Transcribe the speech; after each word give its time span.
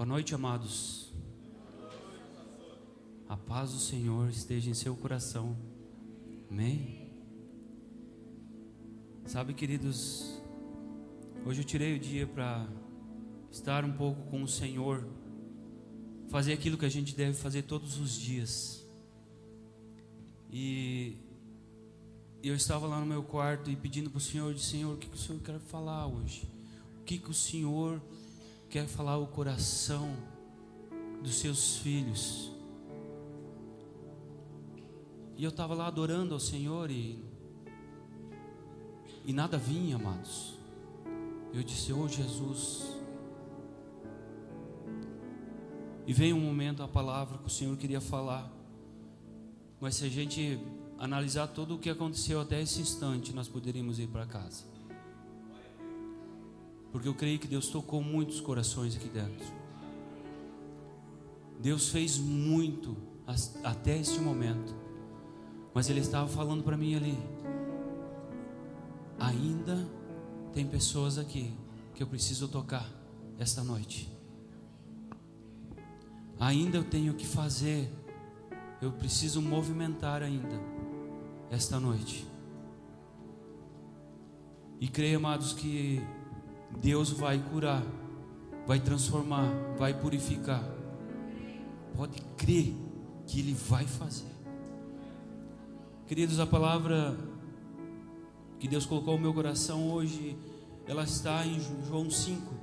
Boa 0.00 0.08
noite, 0.08 0.34
amados. 0.34 1.12
A 3.28 3.36
paz 3.36 3.72
do 3.72 3.78
Senhor 3.78 4.30
esteja 4.30 4.70
em 4.70 4.72
seu 4.72 4.96
coração. 4.96 5.54
Amém. 6.50 7.12
Sabe, 9.26 9.52
queridos, 9.52 10.40
hoje 11.44 11.60
eu 11.60 11.64
tirei 11.66 11.96
o 11.96 12.00
dia 12.00 12.26
para 12.26 12.66
estar 13.52 13.84
um 13.84 13.92
pouco 13.92 14.22
com 14.30 14.42
o 14.42 14.48
Senhor, 14.48 15.06
fazer 16.30 16.54
aquilo 16.54 16.78
que 16.78 16.86
a 16.86 16.90
gente 16.90 17.14
deve 17.14 17.34
fazer 17.34 17.64
todos 17.64 17.98
os 17.98 18.18
dias. 18.18 18.82
E 20.50 21.18
eu 22.42 22.54
estava 22.54 22.86
lá 22.86 22.98
no 22.98 23.04
meu 23.04 23.22
quarto 23.22 23.68
e 23.68 23.76
pedindo 23.76 24.08
para 24.08 24.16
o 24.16 24.22
Senhor, 24.22 24.54
de 24.54 24.62
Senhor, 24.62 24.94
o 24.94 24.96
que, 24.96 25.10
que 25.10 25.16
o 25.16 25.20
Senhor 25.20 25.42
quer 25.42 25.60
falar 25.60 26.06
hoje? 26.06 26.50
O 26.98 27.04
que, 27.04 27.18
que 27.18 27.28
o 27.28 27.34
Senhor 27.34 28.00
quer 28.70 28.86
falar 28.86 29.12
ao 29.12 29.26
coração 29.26 30.16
dos 31.22 31.34
seus 31.34 31.78
filhos? 31.78 32.52
E 35.36 35.42
eu 35.42 35.50
estava 35.50 35.74
lá 35.74 35.88
adorando 35.88 36.34
ao 36.34 36.40
Senhor 36.40 36.90
e, 36.90 37.18
e 39.24 39.32
nada 39.32 39.58
vinha, 39.58 39.96
amados. 39.96 40.54
Eu 41.52 41.64
disse, 41.64 41.92
oh 41.92 42.06
Jesus. 42.06 42.96
E 46.06 46.12
veio 46.12 46.36
um 46.36 46.40
momento, 46.40 46.82
a 46.82 46.88
palavra 46.88 47.38
que 47.38 47.46
o 47.46 47.50
Senhor 47.50 47.76
queria 47.76 48.00
falar. 48.00 48.50
Mas 49.80 49.96
se 49.96 50.04
a 50.04 50.08
gente 50.08 50.60
analisar 50.98 51.48
tudo 51.48 51.74
o 51.74 51.78
que 51.78 51.90
aconteceu 51.90 52.40
até 52.40 52.62
esse 52.62 52.80
instante, 52.80 53.32
nós 53.32 53.48
poderíamos 53.48 53.98
ir 53.98 54.06
para 54.06 54.26
casa. 54.26 54.64
Porque 56.92 57.08
eu 57.08 57.14
creio 57.14 57.38
que 57.38 57.46
Deus 57.46 57.68
tocou 57.68 58.02
muitos 58.02 58.40
corações 58.40 58.96
aqui 58.96 59.08
dentro. 59.08 59.46
Deus 61.60 61.88
fez 61.88 62.18
muito 62.18 62.96
até 63.62 63.96
este 63.96 64.18
momento. 64.20 64.74
Mas 65.72 65.88
Ele 65.88 66.00
estava 66.00 66.28
falando 66.28 66.64
para 66.64 66.76
mim 66.76 66.94
ali. 66.96 67.16
Ainda 69.18 69.86
tem 70.52 70.66
pessoas 70.66 71.18
aqui 71.18 71.54
que 71.94 72.02
eu 72.02 72.06
preciso 72.06 72.48
tocar 72.48 72.88
esta 73.38 73.62
noite. 73.62 74.10
Ainda 76.40 76.78
eu 76.78 76.84
tenho 76.84 77.14
que 77.14 77.26
fazer. 77.26 77.92
Eu 78.80 78.90
preciso 78.92 79.42
movimentar 79.42 80.22
ainda 80.22 80.58
esta 81.50 81.78
noite. 81.78 82.26
E 84.80 84.88
creio, 84.88 85.18
amados, 85.18 85.52
que 85.52 86.02
Deus 86.78 87.10
vai 87.10 87.38
curar, 87.38 87.82
vai 88.66 88.80
transformar, 88.80 89.48
vai 89.78 89.94
purificar. 89.94 90.62
Pode 91.96 92.20
crer 92.36 92.74
que 93.26 93.40
Ele 93.40 93.54
vai 93.54 93.86
fazer. 93.86 94.30
Queridos, 96.06 96.40
a 96.40 96.46
palavra 96.46 97.16
que 98.58 98.68
Deus 98.68 98.84
colocou 98.84 99.14
no 99.14 99.20
meu 99.20 99.32
coração 99.32 99.90
hoje, 99.90 100.36
ela 100.86 101.04
está 101.04 101.46
em 101.46 101.58
João 101.86 102.10
5, 102.10 102.54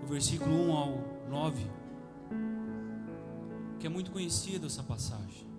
no 0.00 0.06
versículo 0.06 0.54
1 0.54 0.72
ao 0.72 0.98
9, 1.28 1.66
que 3.78 3.86
é 3.86 3.90
muito 3.90 4.10
conhecida 4.10 4.66
essa 4.66 4.82
passagem 4.82 5.50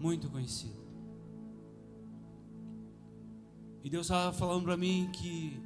muito 0.00 0.28
conhecido. 0.28 0.77
E 3.82 3.90
Deus 3.90 4.06
estava 4.06 4.32
falando 4.32 4.64
para 4.64 4.76
mim 4.76 5.10
que 5.12 5.62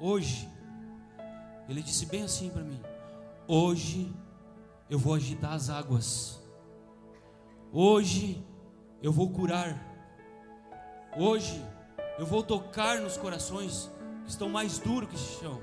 hoje, 0.00 0.48
Ele 1.68 1.82
disse 1.82 2.06
bem 2.06 2.22
assim 2.22 2.50
para 2.50 2.62
mim: 2.62 2.80
hoje 3.46 4.14
eu 4.88 4.98
vou 4.98 5.14
agitar 5.14 5.52
as 5.52 5.68
águas, 5.68 6.40
hoje 7.72 8.44
eu 9.02 9.12
vou 9.12 9.30
curar, 9.30 9.76
hoje 11.16 11.62
eu 12.18 12.24
vou 12.24 12.42
tocar 12.42 13.00
nos 13.00 13.16
corações 13.16 13.90
que 14.24 14.30
estão 14.30 14.48
mais 14.48 14.78
duros 14.78 15.08
que 15.08 15.16
esse 15.16 15.40
chão. 15.40 15.60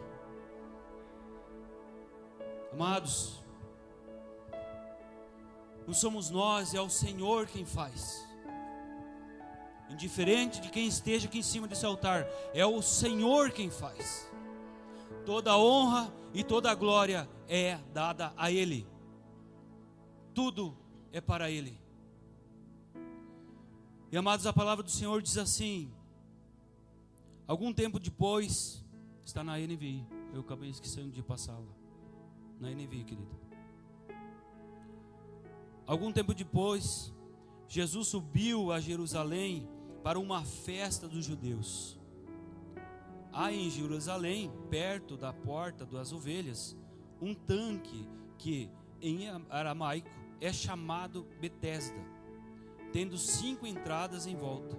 Amados, 2.73 3.41
não 5.87 5.93
somos 5.93 6.29
nós, 6.29 6.73
é 6.73 6.81
o 6.81 6.89
Senhor 6.89 7.47
quem 7.47 7.65
faz. 7.65 8.32
Indiferente 9.93 10.59
de 10.59 10.69
quem 10.69 10.87
esteja 10.87 11.27
aqui 11.27 11.37
em 11.37 11.43
cima 11.43 11.67
desse 11.67 11.85
altar, 11.85 12.27
é 12.53 12.65
o 12.65 12.81
Senhor 12.81 13.51
quem 13.51 13.69
faz. 13.69 14.27
Toda 15.23 15.51
a 15.51 15.57
honra 15.57 16.11
e 16.33 16.43
toda 16.43 16.71
a 16.71 16.75
glória 16.75 17.29
é 17.47 17.77
dada 17.93 18.33
a 18.35 18.51
Ele. 18.51 18.87
Tudo 20.33 20.75
é 21.11 21.21
para 21.21 21.51
Ele. 21.51 21.79
E 24.11 24.17
amados, 24.17 24.47
a 24.47 24.53
palavra 24.53 24.83
do 24.83 24.89
Senhor 24.89 25.21
diz 25.21 25.37
assim: 25.37 25.91
algum 27.47 27.71
tempo 27.71 27.99
depois, 27.99 28.83
está 29.23 29.43
na 29.43 29.57
NVI, 29.59 30.05
eu 30.33 30.41
acabei 30.41 30.71
esquecendo 30.71 31.11
de 31.11 31.21
passá-la. 31.21 31.71
Na 32.59 32.69
NVI, 32.71 33.03
querida. 33.03 33.43
Algum 35.85 36.11
tempo 36.11 36.33
depois, 36.33 37.13
Jesus 37.67 38.07
subiu 38.07 38.71
a 38.71 38.79
Jerusalém 38.79 39.67
para 40.03 40.19
uma 40.19 40.43
festa 40.43 41.07
dos 41.07 41.25
judeus. 41.25 41.99
Há 43.31 43.51
em 43.51 43.69
Jerusalém, 43.69 44.51
perto 44.69 45.17
da 45.17 45.33
porta 45.33 45.85
das 45.85 46.11
ovelhas, 46.11 46.77
um 47.21 47.33
tanque 47.33 48.07
que 48.37 48.69
em 49.01 49.29
aramaico 49.49 50.09
é 50.39 50.51
chamado 50.51 51.25
Betesda, 51.39 51.99
tendo 52.91 53.17
cinco 53.17 53.65
entradas 53.65 54.27
em 54.27 54.35
volta. 54.35 54.77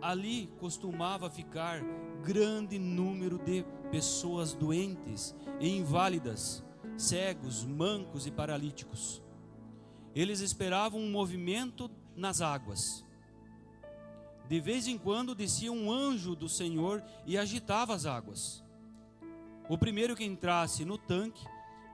Ali 0.00 0.46
costumava 0.58 1.28
ficar 1.28 1.82
grande 2.22 2.78
número 2.78 3.38
de 3.38 3.64
pessoas 3.90 4.54
doentes 4.54 5.34
e 5.60 5.68
inválidas, 5.76 6.64
cegos, 6.96 7.64
mancos 7.64 8.26
e 8.26 8.30
paralíticos 8.30 9.24
eles 10.14 10.40
esperavam 10.40 11.00
um 11.00 11.10
movimento 11.10 11.90
nas 12.16 12.40
águas. 12.40 13.03
De 14.48 14.60
vez 14.60 14.86
em 14.86 14.98
quando 14.98 15.34
descia 15.34 15.72
um 15.72 15.90
anjo 15.90 16.34
do 16.34 16.48
Senhor 16.48 17.02
e 17.26 17.38
agitava 17.38 17.94
as 17.94 18.06
águas. 18.06 18.62
O 19.68 19.78
primeiro 19.78 20.14
que 20.14 20.24
entrasse 20.24 20.84
no 20.84 20.98
tanque, 20.98 21.46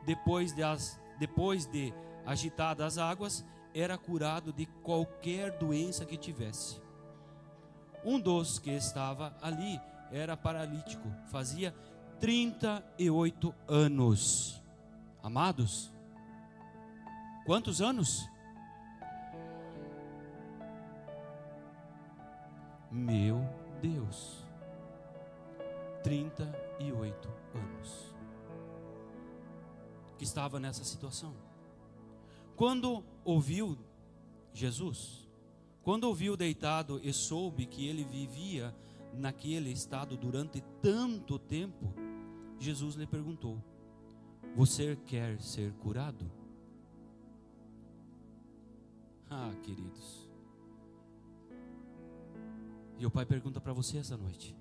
depois 0.05 0.53
de, 0.53 0.63
as, 0.63 1.01
depois 1.19 1.67
de 1.67 1.95
agitadas 2.27 2.99
as 2.99 2.99
águas, 2.99 3.45
era 3.73 3.97
curado 3.97 4.53
de 4.53 4.67
qualquer 4.83 5.57
doença 5.59 6.05
que 6.05 6.17
tivesse. 6.17 6.81
Um 8.05 8.19
dos 8.19 8.59
que 8.59 8.71
estava 8.71 9.37
ali 9.41 9.81
era 10.11 10.37
paralítico, 10.37 11.09
fazia 11.31 11.73
38 12.19 13.55
anos. 13.69 14.61
Amados, 15.23 15.93
Quantos 17.51 17.81
anos? 17.81 18.29
Meu 22.91 23.41
Deus. 23.81 24.45
38 26.03 27.29
anos. 27.55 28.15
Que 30.19 30.25
estava 30.25 30.59
nessa 30.59 30.85
situação. 30.85 31.35
Quando 32.57 33.05
ouviu 33.25 33.79
Jesus, 34.53 35.29
quando 35.83 36.05
ouviu 36.05 36.37
deitado 36.37 37.01
e 37.03 37.13
soube 37.13 37.65
que 37.67 37.87
ele 37.87 38.05
vivia 38.05 38.75
naquele 39.15 39.71
estado 39.71 40.17
durante 40.17 40.61
tanto 40.83 41.39
tempo, 41.39 41.95
Jesus 42.59 42.97
lhe 42.97 43.07
perguntou: 43.07 43.63
Você 44.57 44.97
quer 45.07 45.41
ser 45.41 45.73
curado? 45.75 46.31
Ah, 49.31 49.53
queridos. 49.63 50.30
E 53.01 53.07
o 53.07 53.11
Pai 53.11 53.25
pergunta 53.25 53.59
para 53.59 53.73
você 53.73 53.97
essa 53.97 54.15
noite: 54.15 54.55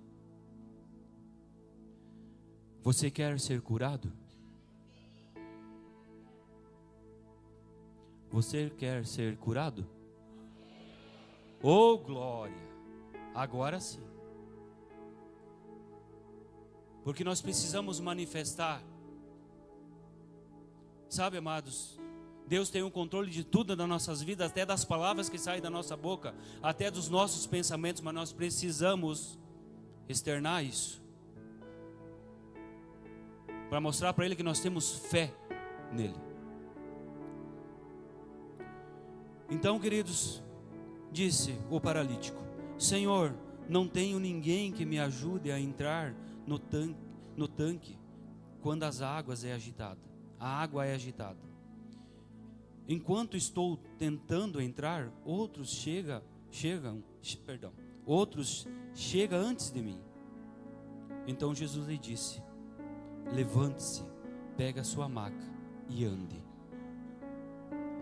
Você 2.82 3.12
quer 3.12 3.38
ser 3.38 3.62
curado? 3.62 4.10
Você 8.32 8.70
quer 8.70 9.06
ser 9.06 9.36
curado? 9.36 9.86
Oh, 11.62 11.98
glória! 11.98 12.56
Agora 13.36 13.78
sim. 13.82 14.08
Porque 17.04 17.26
nós 17.26 17.42
precisamos 17.42 18.00
manifestar. 18.00 18.82
Sabe, 21.10 21.38
amados, 21.38 22.00
Deus 22.50 22.70
tem 22.70 22.84
o 22.84 22.92
controle 22.92 23.30
de 23.30 23.46
tudo 23.46 23.76
das 23.76 23.88
nossas 23.88 24.22
vidas, 24.22 24.50
até 24.50 24.66
das 24.66 24.84
palavras 24.84 25.30
que 25.30 25.38
saem 25.38 25.62
da 25.62 25.70
nossa 25.70 25.96
boca, 25.96 26.34
até 26.62 26.92
dos 26.92 27.08
nossos 27.08 27.48
pensamentos, 27.48 28.02
mas 28.02 28.14
nós 28.14 28.34
precisamos 28.34 29.40
externar 30.10 30.66
isso. 30.66 31.00
para 33.70 33.80
mostrar 33.80 34.14
para 34.14 34.26
ele 34.26 34.36
que 34.36 34.44
nós 34.44 34.60
temos 34.60 34.96
fé 34.96 35.32
nele. 35.92 36.16
Então, 39.50 39.80
queridos, 39.80 40.44
disse 41.12 41.56
o 41.70 41.80
paralítico: 41.80 42.42
Senhor, 42.78 43.34
não 43.68 43.88
tenho 43.88 44.20
ninguém 44.20 44.72
que 44.72 44.86
me 44.86 45.00
ajude 45.00 45.52
a 45.52 45.60
entrar 45.60 46.16
no 46.46 46.58
tanque, 46.58 46.98
no 47.38 47.48
tanque 47.48 47.98
quando 48.62 48.84
as 48.84 49.02
águas 49.02 49.44
é 49.44 49.54
agitada. 49.54 50.00
A 50.40 50.62
água 50.62 50.86
é 50.86 50.96
agitada. 50.96 51.49
Enquanto 52.92 53.38
estou 53.38 53.78
tentando 54.00 54.60
entrar, 54.60 55.12
outros 55.24 55.70
chega, 55.70 56.24
chegam, 56.50 57.04
perdão, 57.46 57.72
outros 58.04 58.68
chegam 58.96 59.40
antes 59.40 59.70
de 59.70 59.80
mim. 59.80 60.00
Então 61.28 61.54
Jesus 61.54 61.88
lhe 61.88 62.00
disse: 62.00 62.42
Levante-se, 63.32 64.04
pegue 64.58 64.80
a 64.80 64.84
sua 64.84 65.08
maca 65.08 65.48
e 65.88 66.04
ande. 66.04 66.44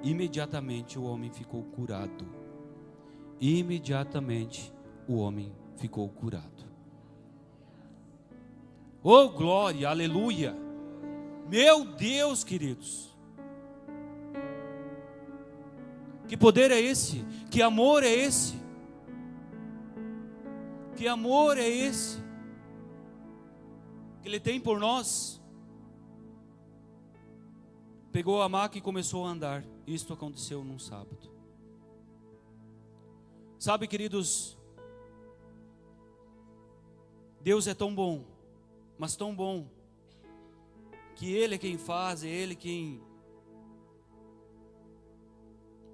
Imediatamente 0.01 0.97
o 0.97 1.03
homem 1.03 1.29
ficou 1.31 1.63
curado. 1.63 2.25
Imediatamente 3.41 4.73
o 5.05 5.17
homem 5.17 5.51
ficou 5.75 6.07
curado. 6.07 6.65
Oh 9.03 9.27
glória, 9.27 9.89
aleluia! 9.89 10.55
Meu 11.49 11.83
Deus, 11.83 12.45
queridos. 12.45 13.16
Que 16.27 16.35
poder 16.35 16.71
é 16.71 16.79
esse? 16.79 17.23
Que 17.49 17.61
amor 17.61 18.03
é 18.03 18.13
esse? 18.13 18.55
Que 20.95 21.07
amor 21.07 21.57
é 21.57 21.67
esse? 21.67 22.17
Que 24.21 24.27
Ele 24.27 24.39
tem 24.39 24.59
por 24.59 24.79
nós. 24.79 25.41
Pegou 28.11 28.41
a 28.41 28.49
maca 28.49 28.77
e 28.77 28.81
começou 28.81 29.25
a 29.25 29.29
andar. 29.29 29.63
Isto 29.85 30.13
aconteceu 30.13 30.63
num 30.63 30.79
sábado. 30.79 31.31
Sabe, 33.57 33.87
queridos, 33.87 34.57
Deus 37.41 37.65
é 37.67 37.73
tão 37.73 37.95
bom, 37.95 38.25
mas 38.97 39.15
tão 39.15 39.33
bom, 39.33 39.67
que 41.15 41.31
Ele 41.31 41.55
é 41.55 41.57
quem 41.57 41.77
faz, 41.77 42.23
é 42.23 42.27
Ele 42.27 42.55
quem 42.55 43.01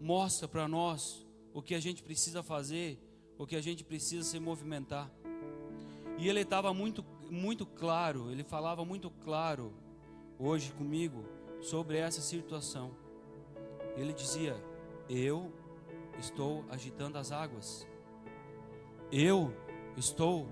mostra 0.04 0.50
para 0.50 0.68
nós 0.68 1.26
o 1.54 1.62
que 1.62 1.74
a 1.74 1.80
gente 1.80 2.04
precisa 2.04 2.44
fazer, 2.44 3.00
o 3.38 3.48
que 3.48 3.56
a 3.56 3.62
gente 3.62 3.86
precisa 3.86 4.24
se 4.30 4.38
movimentar. 4.38 5.10
E 6.18 6.28
ele 6.28 6.42
estava 6.42 6.74
muito, 6.74 7.06
muito 7.32 7.66
claro, 7.66 8.30
ele 8.30 8.44
falava 8.44 8.84
muito 8.84 9.10
claro 9.10 9.74
hoje 10.38 10.74
comigo 10.74 11.24
sobre 11.62 11.98
essa 11.98 12.20
situação. 12.20 12.92
Ele 13.96 14.12
dizia: 14.12 14.62
Eu 15.10 15.54
estou 16.20 16.66
agitando 16.70 17.18
as 17.18 17.32
águas, 17.32 17.88
eu 19.10 19.56
estou 19.96 20.50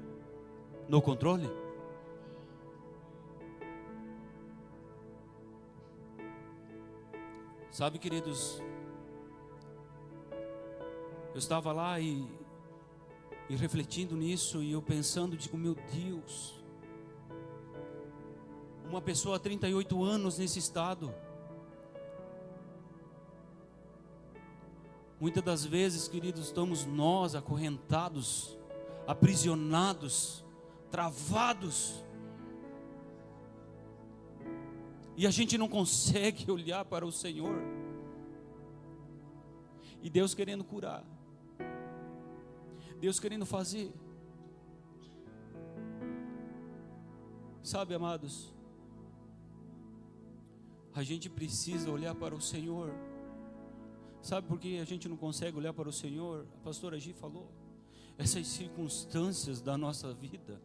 no 0.87 1.01
controle. 1.01 1.49
Sabe, 7.69 7.99
queridos, 7.99 8.61
eu 11.33 11.37
estava 11.37 11.71
lá 11.71 11.99
e, 11.99 12.27
e 13.49 13.55
refletindo 13.55 14.15
nisso, 14.15 14.61
e 14.61 14.71
eu 14.71 14.81
pensando, 14.81 15.37
digo, 15.37 15.57
meu 15.57 15.75
Deus, 15.75 16.61
uma 18.89 19.01
pessoa 19.01 19.37
há 19.37 19.39
38 19.39 20.03
anos 20.03 20.37
nesse 20.37 20.59
estado. 20.59 21.13
Muitas 25.17 25.43
das 25.43 25.65
vezes, 25.65 26.07
queridos, 26.09 26.47
estamos 26.47 26.85
nós 26.85 27.35
acorrentados, 27.35 28.57
aprisionados, 29.07 30.43
travados. 30.89 32.03
E 35.15 35.25
a 35.25 35.31
gente 35.31 35.57
não 35.57 35.69
consegue 35.69 36.49
olhar 36.51 36.83
para 36.83 37.05
o 37.05 37.11
Senhor. 37.11 37.55
E 40.01 40.09
Deus 40.09 40.33
querendo 40.33 40.63
curar. 40.63 41.05
Deus 43.01 43.19
querendo 43.19 43.47
fazer. 43.47 43.91
Sabe, 47.63 47.95
amados, 47.95 48.53
a 50.93 51.01
gente 51.01 51.27
precisa 51.27 51.89
olhar 51.89 52.13
para 52.13 52.35
o 52.35 52.39
Senhor. 52.39 52.93
Sabe 54.21 54.47
por 54.47 54.59
que 54.59 54.77
a 54.77 54.85
gente 54.85 55.09
não 55.09 55.17
consegue 55.17 55.57
olhar 55.57 55.73
para 55.73 55.89
o 55.89 55.91
Senhor? 55.91 56.45
A 56.59 56.63
pastora 56.63 56.99
Gi 56.99 57.11
falou. 57.11 57.51
Essas 58.19 58.45
circunstâncias 58.45 59.61
da 59.61 59.75
nossa 59.75 60.13
vida, 60.13 60.61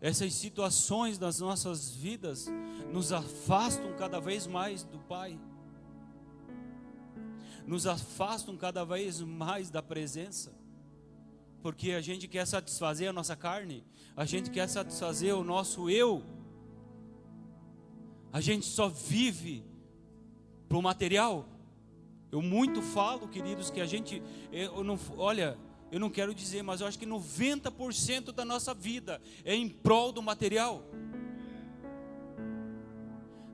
essas 0.00 0.32
situações 0.32 1.18
das 1.18 1.40
nossas 1.40 1.94
vidas, 1.94 2.46
nos 2.90 3.12
afastam 3.12 3.94
cada 3.98 4.18
vez 4.18 4.46
mais 4.46 4.82
do 4.82 4.98
Pai, 5.00 5.38
nos 7.66 7.86
afastam 7.86 8.56
cada 8.56 8.82
vez 8.82 9.20
mais 9.20 9.68
da 9.68 9.82
presença 9.82 10.64
porque 11.66 11.90
a 11.90 12.00
gente 12.00 12.28
quer 12.28 12.46
satisfazer 12.46 13.10
a 13.10 13.12
nossa 13.12 13.34
carne, 13.34 13.82
a 14.16 14.24
gente 14.24 14.50
quer 14.50 14.68
satisfazer 14.68 15.34
o 15.34 15.42
nosso 15.42 15.90
eu. 15.90 16.22
A 18.32 18.40
gente 18.40 18.64
só 18.66 18.88
vive 18.88 19.64
para 20.68 20.78
o 20.78 20.80
material. 20.80 21.44
Eu 22.30 22.40
muito 22.40 22.80
falo, 22.80 23.26
queridos, 23.26 23.68
que 23.68 23.80
a 23.80 23.84
gente, 23.84 24.22
eu 24.52 24.84
não, 24.84 24.96
olha, 25.16 25.58
eu 25.90 25.98
não 25.98 26.08
quero 26.08 26.32
dizer, 26.32 26.62
mas 26.62 26.80
eu 26.80 26.86
acho 26.86 27.00
que 27.00 27.04
90% 27.04 28.30
da 28.30 28.44
nossa 28.44 28.72
vida 28.72 29.20
é 29.44 29.56
em 29.56 29.68
prol 29.68 30.12
do 30.12 30.22
material. 30.22 30.84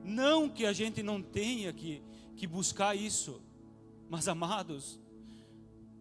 Não 0.03 0.47
que 0.47 0.67
a 0.67 0.73
gente 0.73 1.01
não 1.01 1.19
tenha 1.19 1.73
que, 1.73 2.03
que 2.35 2.45
buscar 2.45 2.95
isso, 2.95 3.41
mas 4.07 4.27
amados, 4.27 4.99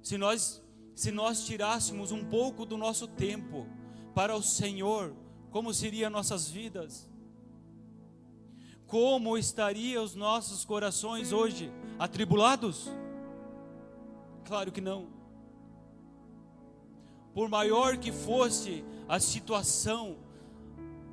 se 0.02 0.18
nós 0.18 0.62
se 0.94 1.10
nós 1.10 1.44
tirássemos 1.44 2.12
um 2.12 2.24
pouco 2.24 2.64
do 2.66 2.76
nosso 2.76 3.06
tempo 3.06 3.66
para 4.14 4.36
o 4.36 4.42
Senhor, 4.42 5.14
como 5.50 5.72
seriam 5.72 6.10
nossas 6.10 6.48
vidas? 6.48 7.10
Como 8.86 9.38
estariam 9.38 10.04
os 10.04 10.14
nossos 10.14 10.64
corações 10.64 11.32
hoje? 11.32 11.72
Atribulados? 11.98 12.90
Claro 14.44 14.70
que 14.70 14.80
não. 14.80 15.08
Por 17.32 17.48
maior 17.48 17.96
que 17.96 18.12
fosse 18.12 18.84
a 19.08 19.18
situação, 19.18 20.18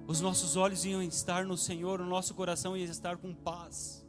os 0.06 0.20
nossos 0.20 0.58
olhos 0.58 0.84
iam 0.84 1.01
estar 1.01 1.46
no 1.46 1.56
Senhor, 1.56 2.01
o 2.01 2.06
nosso 2.06 2.34
coração 2.34 2.75
ia 2.75 2.84
estar 2.86 3.15
com 3.18 3.34
paz. 3.34 4.06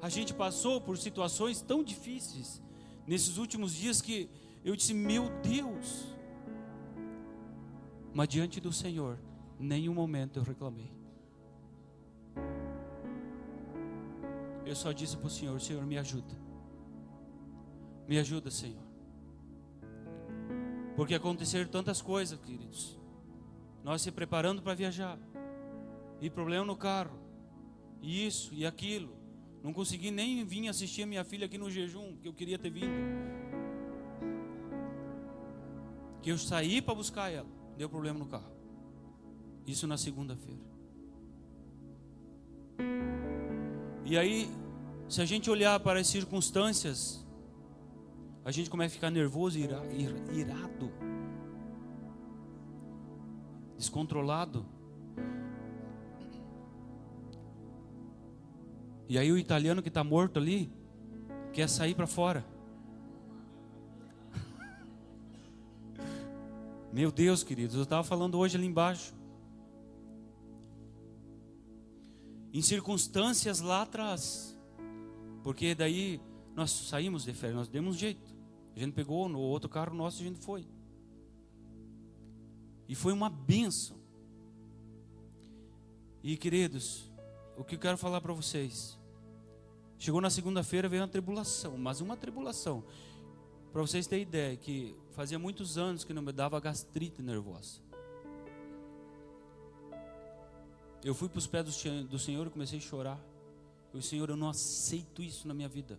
A 0.00 0.08
gente 0.08 0.32
passou 0.32 0.80
por 0.80 0.96
situações 0.96 1.60
tão 1.60 1.82
difíceis, 1.82 2.62
nesses 3.06 3.38
últimos 3.38 3.74
dias 3.74 4.00
que 4.00 4.28
eu 4.64 4.74
disse: 4.74 4.92
Meu 4.92 5.28
Deus. 5.42 6.06
Mas 8.12 8.28
diante 8.28 8.60
do 8.60 8.72
Senhor, 8.72 9.18
nenhum 9.58 9.94
momento 9.94 10.38
eu 10.38 10.42
reclamei. 10.42 10.90
Eu 14.64 14.74
só 14.74 14.90
disse 14.92 15.16
para 15.16 15.26
o 15.26 15.30
Senhor: 15.30 15.60
Senhor, 15.60 15.84
me 15.86 15.96
ajuda. 15.96 16.34
Me 18.08 18.18
ajuda, 18.18 18.50
Senhor. 18.50 18.82
Porque 20.96 21.14
aconteceram 21.14 21.70
tantas 21.70 22.00
coisas, 22.00 22.38
queridos. 22.40 22.98
Nós 23.84 24.02
se 24.02 24.10
preparando 24.10 24.62
para 24.62 24.74
viajar. 24.74 25.18
E 26.20 26.30
problema 26.30 26.64
no 26.64 26.76
carro. 26.76 27.18
E 28.00 28.26
isso 28.26 28.54
e 28.54 28.66
aquilo. 28.66 29.15
Não 29.66 29.72
consegui 29.72 30.12
nem 30.12 30.44
vir 30.44 30.68
assistir 30.68 31.02
a 31.02 31.06
minha 31.06 31.24
filha 31.24 31.46
aqui 31.46 31.58
no 31.58 31.68
jejum, 31.68 32.16
que 32.22 32.28
eu 32.28 32.32
queria 32.32 32.56
ter 32.56 32.70
vindo. 32.70 32.86
Que 36.22 36.30
eu 36.30 36.38
saí 36.38 36.80
para 36.80 36.94
buscar 36.94 37.32
ela, 37.32 37.48
deu 37.76 37.88
problema 37.88 38.16
no 38.16 38.26
carro. 38.26 38.52
Isso 39.66 39.84
na 39.88 39.98
segunda-feira. 39.98 40.60
E 44.04 44.16
aí, 44.16 44.48
se 45.08 45.20
a 45.20 45.24
gente 45.24 45.50
olhar 45.50 45.80
para 45.80 45.98
as 45.98 46.06
circunstâncias, 46.06 47.26
a 48.44 48.52
gente 48.52 48.70
começa 48.70 48.92
a 48.92 48.94
ficar 48.94 49.10
nervoso, 49.10 49.58
ira, 49.58 49.82
irado, 50.32 50.92
descontrolado. 53.76 54.64
E 59.08 59.18
aí 59.18 59.30
o 59.30 59.38
italiano 59.38 59.82
que 59.82 59.88
está 59.88 60.02
morto 60.02 60.38
ali 60.38 60.70
quer 61.52 61.68
sair 61.68 61.94
para 61.94 62.06
fora. 62.06 62.44
Meu 66.92 67.10
Deus, 67.10 67.42
queridos, 67.42 67.76
eu 67.76 67.82
estava 67.82 68.04
falando 68.04 68.38
hoje 68.38 68.56
ali 68.56 68.66
embaixo. 68.66 69.16
em 72.56 72.62
circunstâncias 72.62 73.60
lá 73.60 73.82
atrás. 73.82 74.58
Porque 75.42 75.74
daí 75.74 76.18
nós 76.54 76.70
saímos 76.70 77.22
de 77.22 77.34
férias, 77.34 77.58
nós 77.58 77.68
demos 77.68 77.96
um 77.96 77.98
jeito. 77.98 78.34
A 78.74 78.78
gente 78.78 78.94
pegou 78.94 79.28
no 79.28 79.38
outro 79.38 79.68
carro 79.68 79.94
nosso 79.94 80.22
e 80.22 80.24
a 80.24 80.28
gente 80.28 80.42
foi. 80.42 80.66
E 82.88 82.94
foi 82.94 83.12
uma 83.12 83.28
benção. 83.28 83.98
E 86.22 86.34
queridos, 86.38 87.12
o 87.56 87.64
que 87.64 87.74
eu 87.74 87.78
quero 87.78 87.96
falar 87.96 88.20
para 88.20 88.32
vocês. 88.32 88.98
Chegou 89.98 90.20
na 90.20 90.30
segunda-feira, 90.30 90.88
veio 90.88 91.02
uma 91.02 91.08
tribulação, 91.08 91.76
mas 91.78 92.00
uma 92.00 92.16
tribulação. 92.16 92.84
Para 93.72 93.82
vocês 93.82 94.06
terem 94.06 94.22
ideia, 94.22 94.56
que 94.56 94.96
fazia 95.12 95.38
muitos 95.38 95.78
anos 95.78 96.04
que 96.04 96.12
não 96.12 96.22
me 96.22 96.32
dava 96.32 96.60
gastrite 96.60 97.22
nervosa. 97.22 97.80
Eu 101.02 101.14
fui 101.14 101.28
para 101.28 101.38
os 101.38 101.46
pés 101.46 101.64
do 101.64 102.18
Senhor 102.18 102.46
e 102.46 102.50
comecei 102.50 102.78
a 102.78 102.82
chorar. 102.82 103.20
Eu, 103.92 104.02
Senhor, 104.02 104.28
eu 104.28 104.36
não 104.36 104.48
aceito 104.48 105.22
isso 105.22 105.46
na 105.48 105.54
minha 105.54 105.68
vida. 105.68 105.98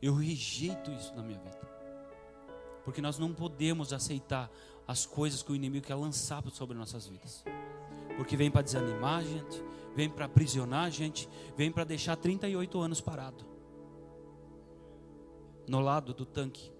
Eu 0.00 0.14
rejeito 0.14 0.90
isso 0.92 1.14
na 1.14 1.22
minha 1.22 1.38
vida. 1.38 1.58
Porque 2.84 3.00
nós 3.00 3.18
não 3.18 3.32
podemos 3.32 3.92
aceitar 3.92 4.50
as 4.86 5.06
coisas 5.06 5.42
que 5.42 5.50
o 5.50 5.56
inimigo 5.56 5.86
quer 5.86 5.94
lançar 5.94 6.42
sobre 6.50 6.76
nossas 6.76 7.06
vidas. 7.06 7.42
Porque 8.16 8.36
vem 8.36 8.50
para 8.50 8.62
desanimar 8.62 9.20
a 9.20 9.22
gente, 9.22 9.62
vem 9.94 10.08
para 10.08 10.26
aprisionar 10.26 10.84
a 10.84 10.90
gente, 10.90 11.28
vem 11.56 11.70
para 11.70 11.84
deixar 11.84 12.16
38 12.16 12.80
anos 12.80 13.00
parado 13.00 13.54
no 15.66 15.80
lado 15.80 16.12
do 16.12 16.24
tanque. 16.24 16.72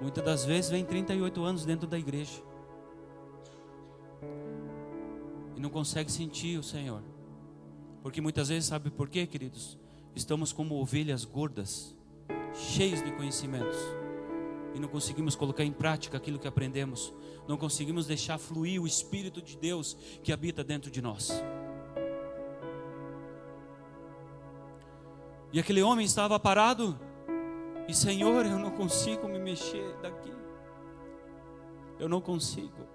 Muitas 0.00 0.24
das 0.24 0.44
vezes 0.44 0.70
vem 0.70 0.84
38 0.84 1.42
anos 1.42 1.64
dentro 1.64 1.86
da 1.86 1.98
igreja 1.98 2.42
e 5.56 5.60
não 5.60 5.70
consegue 5.70 6.10
sentir 6.10 6.58
o 6.58 6.62
Senhor. 6.62 7.02
Porque 8.02 8.20
muitas 8.20 8.48
vezes, 8.48 8.68
sabe 8.68 8.90
por 8.90 9.08
quê, 9.08 9.26
queridos? 9.26 9.76
Estamos 10.14 10.52
como 10.52 10.80
ovelhas 10.80 11.24
gordas, 11.24 11.96
cheios 12.54 13.02
de 13.02 13.10
conhecimentos, 13.12 13.76
e 14.78 14.80
não 14.80 14.88
conseguimos 14.88 15.34
colocar 15.34 15.64
em 15.64 15.72
prática 15.72 16.16
aquilo 16.16 16.38
que 16.38 16.46
aprendemos, 16.46 17.12
não 17.48 17.56
conseguimos 17.56 18.06
deixar 18.06 18.38
fluir 18.38 18.80
o 18.80 18.86
Espírito 18.86 19.42
de 19.42 19.56
Deus 19.56 19.94
que 20.22 20.32
habita 20.32 20.62
dentro 20.62 20.88
de 20.88 21.02
nós. 21.02 21.32
E 25.52 25.58
aquele 25.58 25.82
homem 25.82 26.06
estava 26.06 26.38
parado, 26.38 26.96
e 27.88 27.94
Senhor, 27.94 28.46
eu 28.46 28.56
não 28.56 28.70
consigo 28.70 29.26
me 29.26 29.40
mexer 29.40 29.96
daqui, 30.00 30.32
eu 31.98 32.08
não 32.08 32.20
consigo. 32.20 32.86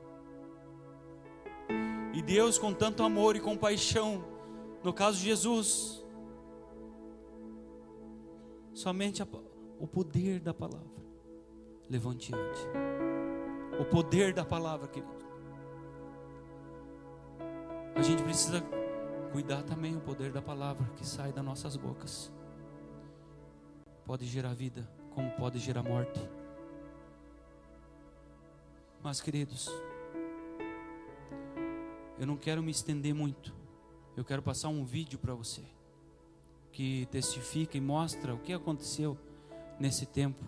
E 2.13 2.21
Deus, 2.21 2.57
com 2.57 2.73
tanto 2.73 3.03
amor 3.03 3.35
e 3.35 3.41
compaixão, 3.41 4.23
no 4.81 4.93
caso 4.93 5.17
de 5.17 5.25
Jesus, 5.25 6.01
somente 8.73 9.21
a, 9.21 9.27
o 9.79 9.85
poder 9.85 10.39
da 10.39 10.53
palavra 10.53 10.92
levante 11.89 12.33
ante. 12.33 12.61
O 13.79 13.85
poder 13.85 14.33
da 14.33 14.45
palavra, 14.45 14.87
querido. 14.87 15.23
A 17.95 18.01
gente 18.01 18.23
precisa 18.23 18.61
cuidar 19.31 19.63
também 19.63 19.95
o 19.95 20.01
poder 20.01 20.31
da 20.31 20.41
palavra 20.41 20.87
que 20.95 21.05
sai 21.05 21.31
das 21.31 21.43
nossas 21.43 21.75
bocas. 21.75 22.31
Pode 24.05 24.25
gerar 24.25 24.53
vida, 24.53 24.87
como 25.13 25.31
pode 25.31 25.59
gerar 25.59 25.83
morte. 25.83 26.19
Mas, 29.01 29.21
queridos, 29.21 29.69
eu 32.19 32.27
não 32.27 32.37
quero 32.37 32.61
me 32.63 32.71
estender 32.71 33.13
muito. 33.13 33.53
Eu 34.15 34.23
quero 34.23 34.41
passar 34.41 34.69
um 34.69 34.85
vídeo 34.85 35.17
para 35.17 35.33
você 35.33 35.63
que 36.71 37.07
testifica 37.11 37.77
e 37.77 37.81
mostra 37.81 38.33
o 38.33 38.39
que 38.39 38.53
aconteceu 38.53 39.17
nesse 39.79 40.05
tempo 40.05 40.43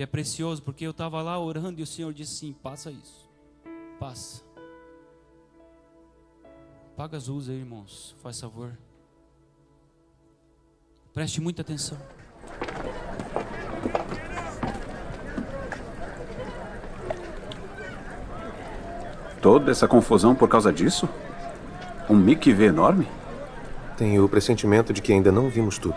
que 0.00 0.04
é 0.04 0.06
precioso, 0.06 0.62
porque 0.62 0.86
eu 0.86 0.92
estava 0.92 1.20
lá 1.20 1.38
orando 1.38 1.78
e 1.78 1.82
o 1.82 1.86
Senhor 1.86 2.10
disse 2.14 2.32
assim: 2.32 2.52
passa 2.54 2.90
isso, 2.90 3.28
passa. 3.98 4.42
Paga 6.96 7.18
as 7.18 7.28
luzes 7.28 7.50
aí, 7.50 7.58
irmãos, 7.58 8.16
faz 8.22 8.40
favor. 8.40 8.72
Preste 11.12 11.38
muita 11.38 11.60
atenção. 11.60 11.98
Toda 19.42 19.70
essa 19.70 19.86
confusão 19.86 20.34
por 20.34 20.48
causa 20.48 20.72
disso? 20.72 21.06
Um 22.08 22.16
Mickey 22.16 22.54
V 22.54 22.64
enorme? 22.64 23.06
Tenho 23.98 24.24
o 24.24 24.30
pressentimento 24.30 24.94
de 24.94 25.02
que 25.02 25.12
ainda 25.12 25.30
não 25.30 25.50
vimos 25.50 25.76
tudo. 25.76 25.96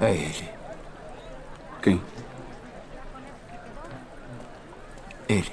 É 0.00 0.12
ele. 0.12 0.48
Quem? 1.82 2.02
Ele. 5.28 5.52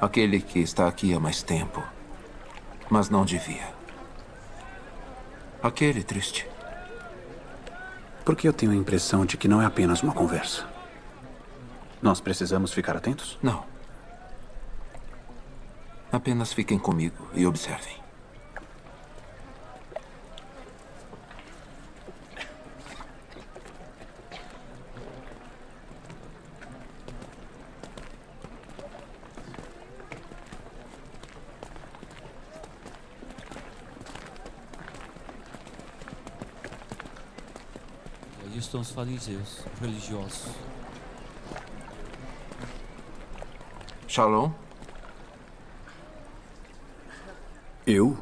Aquele 0.00 0.40
que 0.40 0.60
está 0.60 0.86
aqui 0.86 1.14
há 1.14 1.20
mais 1.20 1.42
tempo, 1.42 1.82
mas 2.90 3.08
não 3.08 3.24
devia. 3.24 3.72
Aquele 5.62 6.02
triste. 6.02 6.46
Porque 8.24 8.46
eu 8.46 8.52
tenho 8.52 8.72
a 8.72 8.76
impressão 8.76 9.24
de 9.26 9.36
que 9.36 9.48
não 9.48 9.60
é 9.60 9.66
apenas 9.66 10.02
uma 10.02 10.12
conversa. 10.12 10.66
Nós 12.00 12.20
precisamos 12.20 12.72
ficar 12.72 12.96
atentos? 12.96 13.38
Não. 13.42 13.64
Apenas 16.12 16.52
fiquem 16.52 16.78
comigo 16.78 17.28
e 17.34 17.46
observem. 17.46 18.03
Estão 38.58 38.80
os 38.80 38.90
fariseus 38.90 39.64
religiosos. 39.80 40.52
Shalom? 44.06 44.52
Eu? 47.86 48.16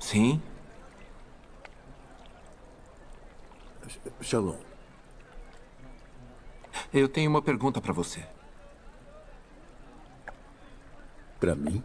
Sim. 0.00 0.42
Shalom. 4.22 4.56
Eu 6.92 7.08
tenho 7.08 7.28
uma 7.28 7.42
pergunta 7.42 7.80
para 7.80 7.92
você. 7.92 8.26
Para 11.38 11.54
mim? 11.54 11.84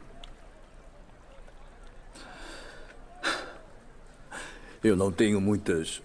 Eu 4.82 4.96
não 4.96 5.12
tenho 5.12 5.40
muitas 5.40 6.02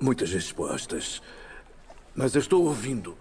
muitas 0.00 0.30
respostas. 0.32 1.22
Mas 2.14 2.34
eu 2.34 2.40
estou 2.40 2.64
ouvindo. 2.64 3.16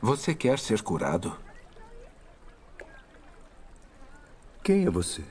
Você 0.00 0.34
quer 0.34 0.58
ser 0.58 0.82
curado? 0.82 1.36
Quem 4.62 4.86
é 4.86 4.90
você? 4.90 5.24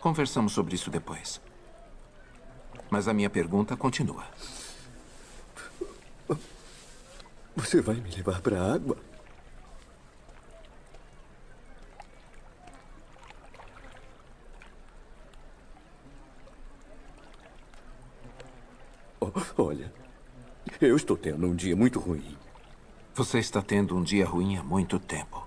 Conversamos 0.00 0.52
sobre 0.52 0.74
isso 0.74 0.90
depois. 0.90 1.40
Mas 2.90 3.08
a 3.08 3.14
minha 3.14 3.30
pergunta 3.30 3.76
continua. 3.76 4.24
Você 7.56 7.80
vai 7.80 7.96
me 7.96 8.10
levar 8.10 8.40
para 8.40 8.60
a 8.60 8.74
água? 8.74 8.96
Olha, 19.56 19.92
eu 20.80 20.96
estou 20.96 21.16
tendo 21.16 21.46
um 21.46 21.54
dia 21.54 21.76
muito 21.76 22.00
ruim. 22.00 22.36
Você 23.14 23.38
está 23.38 23.62
tendo 23.62 23.96
um 23.96 24.02
dia 24.02 24.26
ruim 24.26 24.56
há 24.56 24.62
muito 24.64 24.98
tempo. 24.98 25.46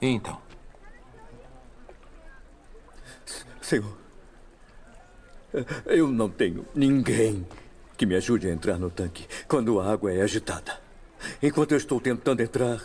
Então. 0.00 0.40
Senhor, 3.60 3.96
eu 5.86 6.08
não 6.08 6.28
tenho 6.28 6.66
ninguém. 6.74 7.46
que 7.96 8.06
me 8.06 8.16
ajude 8.16 8.48
a 8.48 8.52
entrar 8.52 8.78
no 8.78 8.90
tanque 8.90 9.28
quando 9.46 9.78
a 9.78 9.92
água 9.92 10.12
é 10.12 10.22
agitada. 10.22 10.80
Enquanto 11.40 11.70
eu 11.70 11.78
estou 11.78 12.00
tentando 12.00 12.42
entrar, 12.42 12.82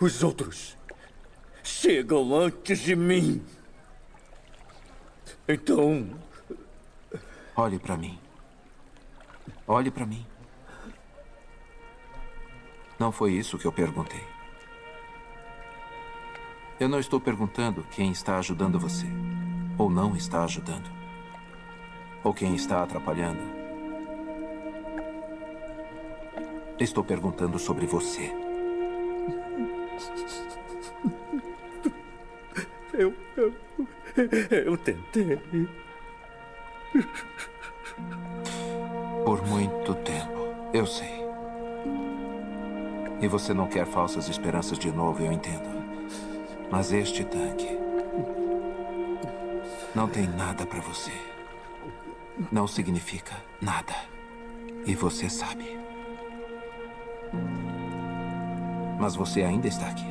os 0.00 0.24
outros 0.24 0.76
chegam 1.64 2.34
antes 2.34 2.78
de 2.78 2.94
mim. 2.94 3.42
Então. 5.48 6.06
Olhe 7.56 7.78
para 7.78 7.96
mim. 7.96 8.18
Olhe 9.66 9.90
para 9.90 10.06
mim. 10.06 10.24
Não 12.98 13.10
foi 13.10 13.32
isso 13.32 13.58
que 13.58 13.66
eu 13.66 13.72
perguntei. 13.72 14.22
Eu 16.78 16.88
não 16.88 17.00
estou 17.00 17.20
perguntando 17.20 17.84
quem 17.90 18.10
está 18.12 18.38
ajudando 18.38 18.78
você, 18.78 19.06
ou 19.78 19.88
não 19.88 20.16
está 20.16 20.44
ajudando, 20.44 20.90
ou 22.22 22.34
quem 22.34 22.54
está 22.54 22.82
atrapalhando. 22.82 23.40
Estou 26.78 27.04
perguntando 27.04 27.58
sobre 27.58 27.86
você. 27.86 28.32
Eu. 32.96 33.12
Eu, 33.36 33.52
eu 34.50 34.76
tentei. 34.78 35.38
Por 39.24 39.44
muito 39.46 39.94
tempo, 39.96 40.54
eu 40.72 40.86
sei. 40.86 41.24
E 43.20 43.26
você 43.26 43.52
não 43.52 43.66
quer 43.66 43.84
falsas 43.86 44.28
esperanças 44.28 44.78
de 44.78 44.92
novo, 44.92 45.24
eu 45.24 45.32
entendo. 45.32 45.68
Mas 46.70 46.92
este 46.92 47.24
tanque 47.24 47.78
não 49.94 50.06
tem 50.08 50.28
nada 50.28 50.64
para 50.64 50.80
você. 50.80 51.12
Não 52.52 52.68
significa 52.68 53.34
nada. 53.60 53.94
E 54.86 54.94
você 54.94 55.28
sabe. 55.28 55.78
Mas 59.00 59.16
você 59.16 59.42
ainda 59.42 59.66
está 59.66 59.88
aqui. 59.88 60.06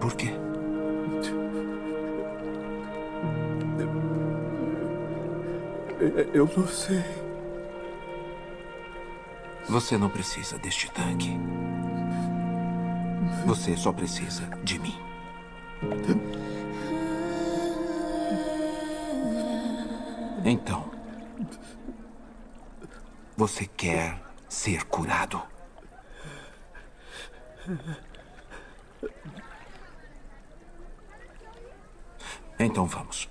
Por 0.00 0.14
quê? 0.14 0.49
Eu 6.32 6.48
não 6.56 6.66
sei. 6.66 7.04
Você 9.68 9.98
não 9.98 10.08
precisa 10.08 10.58
deste 10.58 10.90
tanque. 10.90 11.36
Você 13.46 13.76
só 13.76 13.92
precisa 13.92 14.46
de 14.64 14.78
mim. 14.78 14.98
Então, 20.44 20.90
você 23.36 23.66
quer 23.66 24.18
ser 24.48 24.84
curado? 24.86 25.42
Então 32.58 32.86
vamos. 32.86 33.28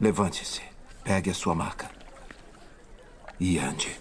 Levante-se, 0.00 0.62
pegue 1.06 1.30
a 1.30 1.34
sua 1.34 1.54
maca 1.54 1.88
e 3.38 3.60
ande. 3.60 3.96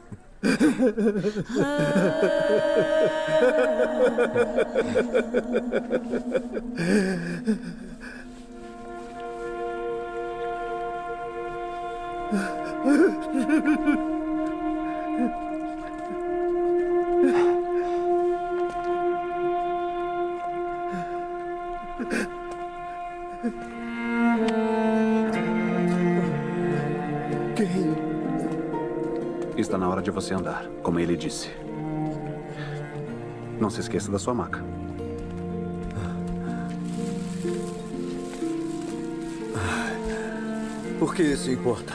Yeah. 0.42 0.80
Está 29.60 29.76
na 29.76 29.88
hora 29.90 30.00
de 30.00 30.10
você 30.10 30.32
andar, 30.32 30.66
como 30.82 30.98
ele 30.98 31.14
disse. 31.14 31.50
Não 33.60 33.68
se 33.68 33.80
esqueça 33.80 34.10
da 34.10 34.18
sua 34.18 34.32
maca. 34.32 34.64
Por 40.98 41.14
que 41.14 41.22
isso 41.22 41.50
importa? 41.50 41.92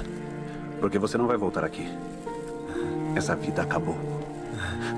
Porque 0.79 0.99
você 0.99 1.17
não 1.17 1.25
vai 1.25 1.37
voltar 1.37 1.63
aqui. 1.63 1.85
Essa 3.15 3.35
vida 3.35 3.63
acabou. 3.63 3.97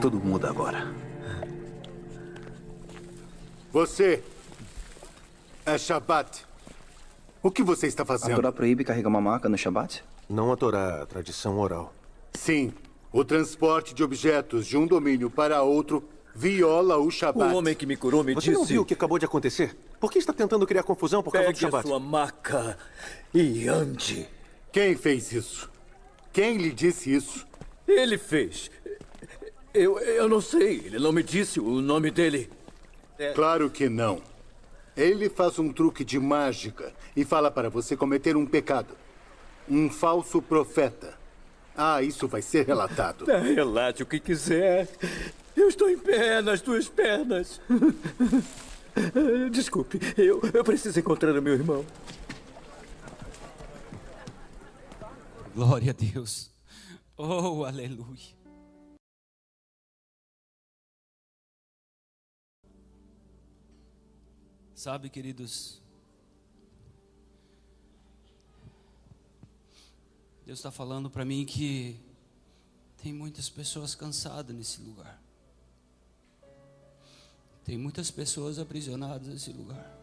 Tudo 0.01 0.19
muda 0.19 0.49
agora. 0.49 0.93
Você 3.71 4.21
é 5.65 5.77
Shabat. 5.77 6.45
O 7.41 7.49
que 7.49 7.63
você 7.63 7.87
está 7.87 8.03
A 8.03 8.05
fazendo? 8.05 8.35
Torá 8.35 8.51
proíbe 8.51 8.83
carregar 8.83 9.07
uma 9.07 9.21
maca 9.21 9.47
no 9.47 9.57
Shabat? 9.57 10.03
Não 10.29 10.51
a 10.51 10.57
Torá, 10.57 11.03
a 11.03 11.05
tradição 11.05 11.57
oral. 11.57 11.93
Sim, 12.33 12.73
o 13.11 13.23
transporte 13.23 13.93
de 13.93 14.03
objetos 14.03 14.65
de 14.65 14.77
um 14.77 14.85
domínio 14.85 15.29
para 15.29 15.61
outro 15.63 16.03
viola 16.35 16.97
o 16.97 17.07
O 17.07 17.11
Shabat. 17.11 17.53
homem 17.55 17.73
que 17.75 17.85
me 17.85 17.97
curou 17.97 18.23
me 18.23 18.33
Você 18.35 18.49
disse. 18.49 18.59
não 18.59 18.65
viu 18.65 18.81
o 18.83 18.85
que 18.85 18.93
acabou 18.93 19.17
de 19.17 19.25
acontecer? 19.25 19.75
Por 19.99 20.11
que 20.11 20.19
está 20.19 20.31
tentando 20.31 20.67
criar 20.67 20.83
confusão 20.83 21.23
por 21.23 21.31
causa 21.31 21.47
do 21.47 21.53
Pegue 21.53 21.65
a 21.65 21.67
Shabat? 21.69 21.87
sua 21.87 21.99
maca 21.99 22.77
e 23.33 23.67
ande. 23.67 24.27
Quem 24.71 24.95
fez 24.95 25.31
isso? 25.31 25.69
Quem 26.31 26.57
lhe 26.57 26.71
disse 26.71 27.11
isso? 27.13 27.47
Ele 27.87 28.17
fez. 28.17 28.69
Eu, 29.73 29.97
eu 29.99 30.29
não 30.29 30.41
sei. 30.41 30.83
Ele 30.85 30.99
não 30.99 31.11
me 31.11 31.23
disse 31.23 31.59
o 31.59 31.81
nome 31.81 32.11
dele. 32.11 32.49
Claro 33.33 33.69
que 33.69 33.89
não. 33.89 34.21
Ele 34.95 35.29
faz 35.29 35.57
um 35.57 35.71
truque 35.73 36.03
de 36.03 36.19
mágica 36.19 36.93
e 37.15 37.23
fala 37.25 37.49
para 37.49 37.69
você 37.69 37.95
cometer 37.97 38.35
um 38.35 38.45
pecado. 38.45 38.93
Um 39.67 39.89
falso 39.89 40.41
profeta. 40.41 41.17
Ah, 41.77 42.01
isso 42.01 42.27
vai 42.27 42.41
ser 42.41 42.65
relatado. 42.65 43.25
Ah, 43.31 43.37
Relate 43.53 44.01
o 44.01 44.05
que 44.05 44.19
quiser. 44.19 44.89
Eu 45.55 45.69
estou 45.69 45.87
em 45.87 45.97
pé 45.97 46.41
nas 46.41 46.59
duas 46.59 46.89
pernas. 46.89 47.61
Desculpe, 49.51 49.99
eu, 50.17 50.41
eu 50.51 50.63
preciso 50.63 50.99
encontrar 50.99 51.37
o 51.37 51.41
meu 51.41 51.53
irmão. 51.53 51.85
Glória 55.53 55.91
a 55.91 55.93
Deus. 55.93 56.51
Oh, 57.15 57.63
aleluia. 57.63 58.35
Sabe, 64.73 65.09
queridos, 65.09 65.81
Deus 70.47 70.59
está 70.59 70.71
falando 70.71 71.09
para 71.09 71.25
mim 71.25 71.45
que 71.45 71.99
tem 73.03 73.11
muitas 73.11 73.49
pessoas 73.49 73.93
cansadas 73.93 74.55
nesse 74.55 74.79
lugar. 74.79 75.21
Tem 77.65 77.77
muitas 77.77 78.09
pessoas 78.09 78.57
aprisionadas 78.57 79.27
nesse 79.27 79.51
lugar. 79.51 79.93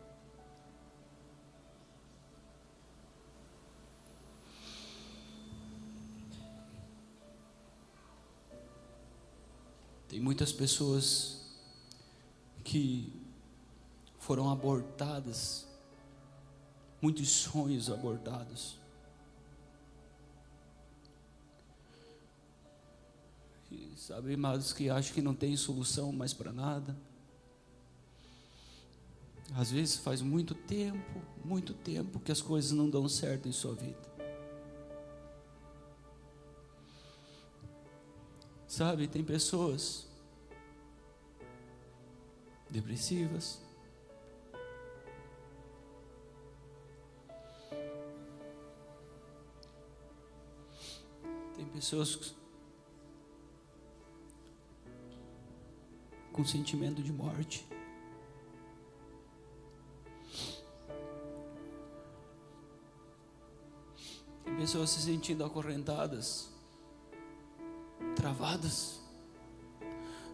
Tem 10.07 10.21
muitas 10.21 10.53
pessoas 10.53 11.41
que 12.63 13.11
foram 14.19 14.51
abortadas, 14.51 15.67
muitos 17.01 17.31
sonhos 17.31 17.89
abortados. 17.89 18.84
sabe, 23.97 24.35
amados, 24.35 24.73
que 24.73 24.91
acham 24.91 25.15
que 25.15 25.23
não 25.23 25.35
tem 25.35 25.57
solução 25.57 26.13
mais 26.13 26.33
para 26.33 26.53
nada. 26.53 26.97
Às 29.55 29.71
vezes 29.71 29.97
faz 29.97 30.21
muito 30.21 30.55
tempo, 30.55 31.23
muito 31.45 31.75
tempo 31.75 32.19
que 32.19 32.33
as 32.33 32.41
coisas 32.41 32.73
não 32.73 32.89
dão 32.91 33.09
certo 33.09 33.49
em 33.49 33.53
sua 33.53 33.75
vida. 33.75 34.15
Sabe, 38.67 39.07
tem 39.07 39.23
pessoas 39.23 40.09
depressivas, 42.69 43.61
tem 51.55 51.65
pessoas 51.67 52.35
com 56.35 56.45
sentimento 56.45 57.01
de 57.01 57.13
morte. 57.13 57.65
Tem 64.45 64.57
pessoas 64.57 64.91
se 64.91 65.01
sentindo 65.01 65.45
acorrentadas, 65.45 66.49
travadas, 68.17 69.01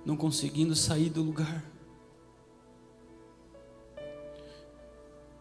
não 0.02 0.16
conseguindo 0.16 0.74
sair 0.74 1.10
do 1.10 1.22
lugar. 1.22 1.62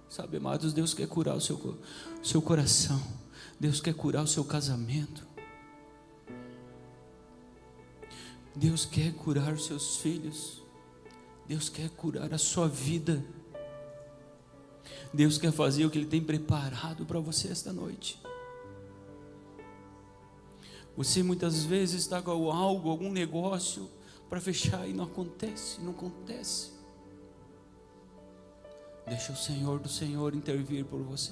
Sabe, 0.09 0.37
amados, 0.37 0.73
Deus 0.73 0.93
quer 0.93 1.07
curar 1.07 1.37
o 1.37 1.41
seu, 1.41 1.79
seu 2.21 2.41
coração, 2.41 3.01
Deus 3.57 3.79
quer 3.79 3.93
curar 3.93 4.23
o 4.23 4.27
seu 4.27 4.43
casamento, 4.43 5.25
Deus 8.59 8.83
quer 8.83 9.13
curar 9.13 9.53
os 9.53 9.65
seus 9.67 9.95
filhos, 9.95 10.61
Deus 11.47 11.69
quer 11.69 11.89
curar 11.91 12.33
a 12.33 12.37
sua 12.37 12.67
vida, 12.67 13.23
Deus 15.13 15.37
quer 15.37 15.53
fazer 15.53 15.85
o 15.85 15.89
que 15.89 15.97
Ele 15.97 16.05
tem 16.05 16.21
preparado 16.21 17.05
para 17.05 17.21
você 17.21 17.47
esta 17.47 17.71
noite. 17.71 18.21
Você 20.97 21.23
muitas 21.23 21.63
vezes 21.63 22.01
está 22.01 22.21
com 22.21 22.51
algo, 22.51 22.89
algum 22.89 23.09
negócio 23.09 23.89
para 24.29 24.41
fechar 24.41 24.85
e 24.89 24.91
não 24.91 25.05
acontece, 25.05 25.79
não 25.79 25.91
acontece. 25.91 26.71
Deixa 29.07 29.31
o 29.31 29.37
Senhor 29.37 29.79
do 29.79 29.87
Senhor 29.87 30.35
intervir 30.35 30.83
por 30.83 31.01
você. 31.01 31.31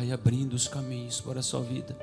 Vai 0.00 0.12
abrindo 0.12 0.54
os 0.54 0.66
caminhos 0.66 1.20
para 1.20 1.40
a 1.40 1.42
sua 1.42 1.60
vida. 1.60 1.94